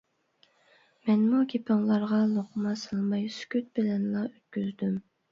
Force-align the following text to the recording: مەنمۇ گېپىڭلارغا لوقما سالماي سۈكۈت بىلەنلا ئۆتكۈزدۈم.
مەنمۇ 1.09 1.41
گېپىڭلارغا 1.51 2.21
لوقما 2.31 2.73
سالماي 2.83 3.27
سۈكۈت 3.35 3.69
بىلەنلا 3.75 4.23
ئۆتكۈزدۈم. 4.31 4.97